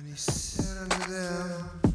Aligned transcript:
And 0.00 0.08
he 0.08 0.16
said 0.16 0.78
unto 0.78 1.12
them, 1.12 1.92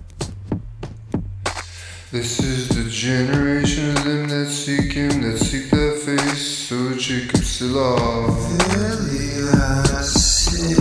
This 2.12 2.40
is 2.40 2.70
the 2.70 2.88
generation 2.88 3.98
of 3.98 4.04
them 4.04 4.28
that 4.30 4.46
seek 4.46 4.94
him, 4.94 5.24
that 5.24 5.40
seek 5.40 5.72
thy 5.72 5.98
face. 5.98 6.68
So 6.68 6.94
Jacob 7.00 7.44
Selah. 7.44 8.30
Verily 8.30 9.50
I 9.50 10.02
say, 10.04 10.76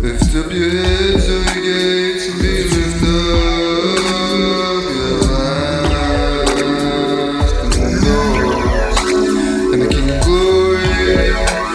Lift 0.00 0.34
up 0.34 0.50
your 0.50 0.70
heads, 0.70 1.28
O 1.28 1.38
ye 1.52 1.60
gates, 1.60 2.24
and 2.30 2.40
be 2.40 2.52
lifted 2.72 3.12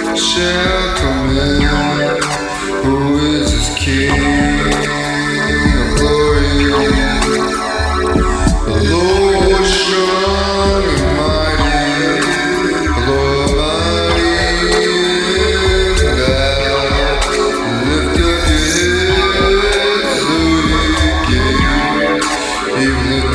up, 0.02 0.18
shall 0.18 0.96
come 0.96 1.38
in. 1.38 1.47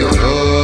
your 0.03 0.11
love. 0.11 0.62